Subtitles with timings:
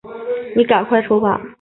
[0.55, 1.39] 你赶快出发